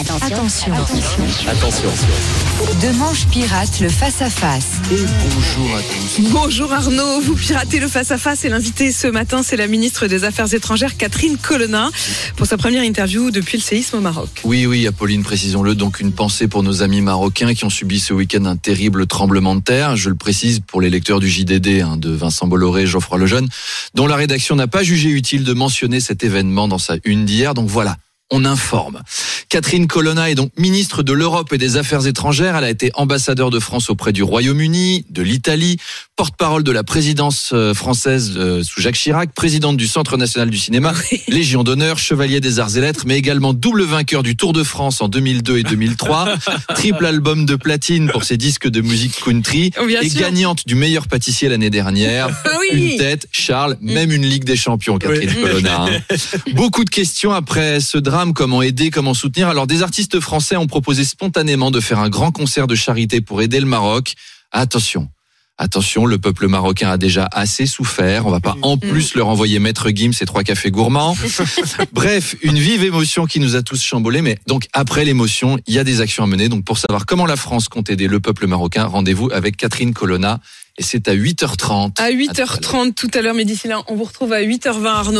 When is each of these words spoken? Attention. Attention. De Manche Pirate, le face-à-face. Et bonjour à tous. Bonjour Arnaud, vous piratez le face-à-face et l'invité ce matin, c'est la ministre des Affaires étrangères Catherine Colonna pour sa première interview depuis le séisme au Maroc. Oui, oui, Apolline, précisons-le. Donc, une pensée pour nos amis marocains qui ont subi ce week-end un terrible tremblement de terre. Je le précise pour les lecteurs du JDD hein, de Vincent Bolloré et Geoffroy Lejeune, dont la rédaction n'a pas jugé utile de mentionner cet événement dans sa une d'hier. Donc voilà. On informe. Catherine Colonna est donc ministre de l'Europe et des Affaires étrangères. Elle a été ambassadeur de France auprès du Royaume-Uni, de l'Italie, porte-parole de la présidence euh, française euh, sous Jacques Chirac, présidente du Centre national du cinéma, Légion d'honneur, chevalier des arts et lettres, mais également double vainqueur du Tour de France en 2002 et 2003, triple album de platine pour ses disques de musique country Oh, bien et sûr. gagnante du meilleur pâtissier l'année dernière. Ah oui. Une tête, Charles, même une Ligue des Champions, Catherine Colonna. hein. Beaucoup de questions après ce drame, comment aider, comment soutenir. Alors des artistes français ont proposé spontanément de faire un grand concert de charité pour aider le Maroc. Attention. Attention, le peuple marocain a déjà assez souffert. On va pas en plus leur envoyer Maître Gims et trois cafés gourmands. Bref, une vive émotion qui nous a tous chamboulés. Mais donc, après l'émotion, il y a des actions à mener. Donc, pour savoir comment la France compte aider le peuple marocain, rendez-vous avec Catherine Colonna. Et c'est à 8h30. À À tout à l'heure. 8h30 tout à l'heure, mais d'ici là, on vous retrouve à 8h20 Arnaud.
Attention. 0.00 0.72
Attention. 1.46 1.90
De 2.80 2.96
Manche 2.96 3.26
Pirate, 3.26 3.80
le 3.80 3.90
face-à-face. 3.90 4.80
Et 4.90 4.96
bonjour 4.96 5.76
à 5.76 5.82
tous. 5.82 6.30
Bonjour 6.30 6.72
Arnaud, 6.72 7.20
vous 7.20 7.34
piratez 7.34 7.80
le 7.80 7.86
face-à-face 7.86 8.46
et 8.46 8.48
l'invité 8.48 8.92
ce 8.92 9.08
matin, 9.08 9.42
c'est 9.42 9.58
la 9.58 9.66
ministre 9.66 10.06
des 10.06 10.24
Affaires 10.24 10.54
étrangères 10.54 10.96
Catherine 10.96 11.36
Colonna 11.36 11.90
pour 12.36 12.46
sa 12.46 12.56
première 12.56 12.82
interview 12.82 13.30
depuis 13.30 13.58
le 13.58 13.62
séisme 13.62 13.98
au 13.98 14.00
Maroc. 14.00 14.30
Oui, 14.44 14.64
oui, 14.64 14.86
Apolline, 14.86 15.22
précisons-le. 15.22 15.74
Donc, 15.74 16.00
une 16.00 16.12
pensée 16.12 16.48
pour 16.48 16.62
nos 16.62 16.80
amis 16.80 17.02
marocains 17.02 17.52
qui 17.52 17.66
ont 17.66 17.70
subi 17.70 18.00
ce 18.00 18.14
week-end 18.14 18.46
un 18.46 18.56
terrible 18.56 19.06
tremblement 19.06 19.54
de 19.54 19.60
terre. 19.60 19.96
Je 19.96 20.08
le 20.08 20.16
précise 20.16 20.60
pour 20.66 20.80
les 20.80 20.88
lecteurs 20.88 21.20
du 21.20 21.28
JDD 21.28 21.82
hein, 21.82 21.98
de 21.98 22.10
Vincent 22.10 22.46
Bolloré 22.46 22.82
et 22.82 22.86
Geoffroy 22.86 23.18
Lejeune, 23.18 23.48
dont 23.94 24.06
la 24.06 24.16
rédaction 24.16 24.56
n'a 24.56 24.66
pas 24.66 24.82
jugé 24.82 25.10
utile 25.10 25.44
de 25.44 25.52
mentionner 25.52 26.00
cet 26.00 26.24
événement 26.24 26.68
dans 26.68 26.78
sa 26.78 26.94
une 27.04 27.26
d'hier. 27.26 27.52
Donc 27.52 27.68
voilà. 27.68 27.98
On 28.32 28.44
informe. 28.44 29.02
Catherine 29.50 29.88
Colonna 29.88 30.30
est 30.30 30.36
donc 30.36 30.52
ministre 30.56 31.02
de 31.02 31.12
l'Europe 31.12 31.52
et 31.52 31.58
des 31.58 31.76
Affaires 31.76 32.06
étrangères. 32.06 32.54
Elle 32.54 32.62
a 32.62 32.70
été 32.70 32.92
ambassadeur 32.94 33.50
de 33.50 33.58
France 33.58 33.90
auprès 33.90 34.12
du 34.12 34.22
Royaume-Uni, 34.22 35.06
de 35.10 35.22
l'Italie, 35.22 35.78
porte-parole 36.24 36.62
de 36.64 36.70
la 36.70 36.84
présidence 36.84 37.52
euh, 37.54 37.72
française 37.72 38.34
euh, 38.36 38.62
sous 38.62 38.82
Jacques 38.82 38.96
Chirac, 38.96 39.32
présidente 39.32 39.78
du 39.78 39.86
Centre 39.88 40.18
national 40.18 40.50
du 40.50 40.58
cinéma, 40.58 40.92
Légion 41.28 41.64
d'honneur, 41.64 41.96
chevalier 41.98 42.40
des 42.40 42.58
arts 42.58 42.76
et 42.76 42.82
lettres, 42.82 43.04
mais 43.06 43.16
également 43.16 43.54
double 43.54 43.84
vainqueur 43.84 44.22
du 44.22 44.36
Tour 44.36 44.52
de 44.52 44.62
France 44.62 45.00
en 45.00 45.08
2002 45.08 45.56
et 45.56 45.62
2003, 45.62 46.28
triple 46.74 47.06
album 47.06 47.46
de 47.46 47.56
platine 47.56 48.10
pour 48.10 48.24
ses 48.24 48.36
disques 48.36 48.68
de 48.68 48.82
musique 48.82 49.18
country 49.24 49.70
Oh, 49.80 49.86
bien 49.86 50.02
et 50.02 50.10
sûr. 50.10 50.20
gagnante 50.20 50.66
du 50.66 50.74
meilleur 50.74 51.08
pâtissier 51.08 51.48
l'année 51.48 51.70
dernière. 51.70 52.28
Ah 52.44 52.56
oui. 52.60 52.90
Une 52.92 52.98
tête, 52.98 53.26
Charles, 53.32 53.78
même 53.80 54.12
une 54.12 54.26
Ligue 54.26 54.44
des 54.44 54.56
Champions, 54.56 54.98
Catherine 54.98 55.32
Colonna. 55.40 55.86
hein. 55.86 56.16
Beaucoup 56.52 56.84
de 56.84 56.90
questions 56.90 57.32
après 57.32 57.80
ce 57.80 57.96
drame, 57.96 58.34
comment 58.34 58.60
aider, 58.60 58.90
comment 58.90 59.14
soutenir. 59.14 59.48
Alors 59.48 59.66
des 59.66 59.82
artistes 59.82 60.20
français 60.20 60.56
ont 60.56 60.66
proposé 60.66 61.04
spontanément 61.04 61.70
de 61.70 61.80
faire 61.80 61.98
un 62.00 62.10
grand 62.10 62.30
concert 62.30 62.66
de 62.66 62.74
charité 62.74 63.22
pour 63.22 63.40
aider 63.40 63.58
le 63.60 63.66
Maroc. 63.66 64.14
Attention. 64.52 65.08
Attention, 65.62 66.06
le 66.06 66.16
peuple 66.16 66.48
marocain 66.48 66.88
a 66.88 66.96
déjà 66.96 67.28
assez 67.30 67.66
souffert. 67.66 68.26
On 68.26 68.30
va 68.30 68.40
pas 68.40 68.56
en 68.62 68.78
plus 68.78 69.14
leur 69.14 69.28
envoyer 69.28 69.58
Maître 69.58 69.90
Gims 69.90 70.14
et 70.18 70.24
trois 70.24 70.42
cafés 70.42 70.70
gourmands. 70.70 71.14
Bref, 71.92 72.34
une 72.40 72.58
vive 72.58 72.82
émotion 72.82 73.26
qui 73.26 73.40
nous 73.40 73.56
a 73.56 73.62
tous 73.62 73.82
chamboulés. 73.82 74.22
Mais 74.22 74.38
donc, 74.46 74.68
après 74.72 75.04
l'émotion, 75.04 75.58
il 75.66 75.74
y 75.74 75.78
a 75.78 75.84
des 75.84 76.00
actions 76.00 76.24
à 76.24 76.26
mener. 76.26 76.48
Donc, 76.48 76.64
pour 76.64 76.78
savoir 76.78 77.04
comment 77.04 77.26
la 77.26 77.36
France 77.36 77.68
compte 77.68 77.90
aider 77.90 78.08
le 78.08 78.20
peuple 78.20 78.46
marocain, 78.46 78.86
rendez-vous 78.86 79.28
avec 79.34 79.58
Catherine 79.58 79.92
Colonna. 79.92 80.40
Et 80.78 80.82
c'est 80.82 81.08
à 81.08 81.14
8h30. 81.14 82.00
À 82.00 82.04
À 82.04 82.10
tout 82.10 82.16
à 82.30 82.38
l'heure. 82.38 82.56
8h30 82.56 82.94
tout 82.94 83.10
à 83.12 83.20
l'heure, 83.20 83.34
mais 83.34 83.44
d'ici 83.44 83.68
là, 83.68 83.82
on 83.88 83.96
vous 83.96 84.04
retrouve 84.04 84.32
à 84.32 84.40
8h20 84.40 84.86
Arnaud. 84.86 85.08